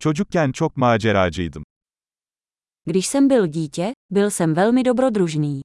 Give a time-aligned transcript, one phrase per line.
[0.00, 1.64] Çocukken çok maceracıydım.
[2.86, 5.60] Když jsem byl dítě, byl jsem velmi dobrodružný.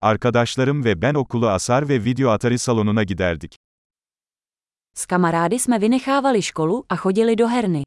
[0.00, 3.56] Arkadaşlarım ve ben okulu asar ve video atari salonuna giderdik.
[4.94, 7.82] S kamarády jsme vynechávali školu a chodili do herny.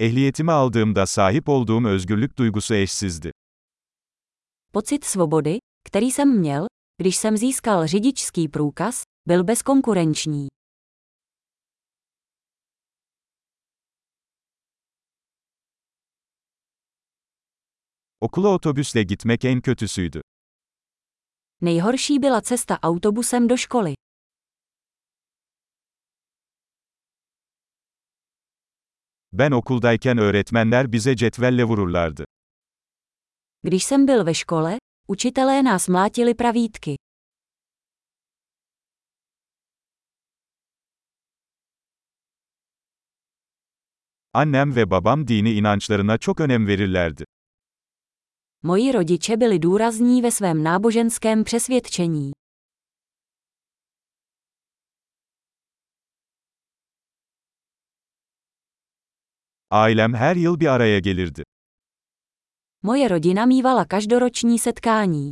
[0.00, 3.32] Ehliyetimi aldığımda sahip olduğum özgürlük duygusu eşsizdi.
[4.72, 5.58] Pocit svobody,
[5.88, 6.66] který jsem měl,
[7.02, 10.46] když jsem získal řidičský průkaz, byl bezkonkurenční.
[18.20, 20.20] Okula otobüsle gitmek en kötüsüydü.
[21.60, 23.94] Nejhorší byla cesta autobusem do školy.
[29.32, 32.24] Ben okuldayken öğretmenler bize cetvelle vururlardı.
[33.62, 34.76] Když jsem byl ve škole,
[35.08, 36.94] učitelé nás mlátili pravítky.
[44.32, 47.24] Annem ve babam dini inançlarına çok önem verirlerdi.
[48.62, 52.32] Moji rodiče byli důrazní ve svém náboženském přesvědčení.
[59.70, 61.42] Ailem her yıl bir araya gelirdi.
[62.82, 65.30] Moje rodina mývala každoroční setkání.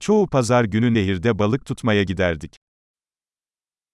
[0.00, 2.56] Çoğu pazar günü nehirde balık tutmaya giderdik.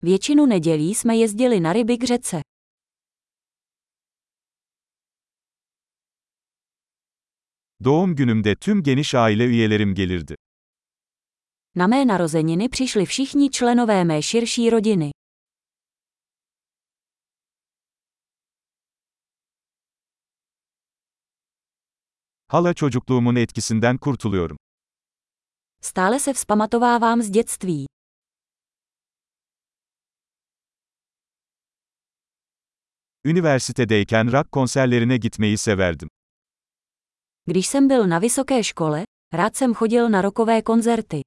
[0.03, 2.43] Většinu nedělí jsme jezdili na ryby k řece.
[7.85, 10.35] Doğum günümde tüm geniş aile üyelerim gelirdi.
[11.77, 15.11] Na mé narozeniny přišli všichni členové mé širší rodiny.
[22.55, 24.57] Hala çocukluğumun etkisinden kurtuluyorum.
[25.81, 27.87] Stále se vzpamatovávám z dětství.
[33.25, 36.09] Üniversitedeyken rock konserlerine gitmeyi severdim.
[37.47, 41.21] Když jsem byl na vysoké škole, rád jsem chodil na rokové koncerty.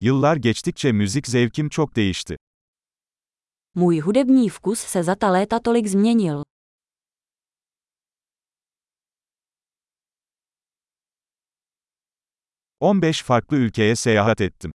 [0.00, 2.36] Yıllar geçtikçe müzik zevkim çok değişti.
[3.74, 6.42] Můj hudební vkus se za ta léta tolik změnil.
[12.82, 14.70] ...15 farklı ülkeye seyahat ettim.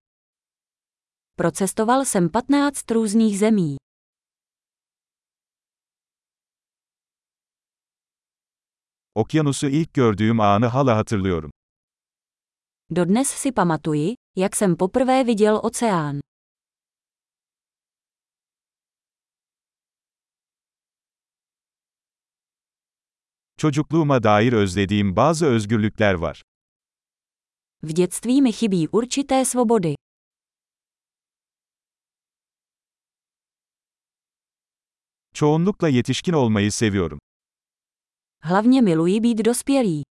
[1.38, 3.76] Procestoval jsem 15 různých zemí.
[9.16, 11.52] Okyanusu ilk gördüğüm anı hala hatırlıyorum.
[12.90, 16.25] Dodnes si pamatuji, jak jsem poprvé viděl oceán.
[23.58, 26.42] Çocukluğuma dair özlediğim bazı özgürlükler var.
[27.84, 29.96] V dětství mi chybí určité svobody.
[35.34, 37.20] Çoğunlukla yetişkin olmayı seviyorum.
[38.42, 40.04] Hlavně miluji být dospělý.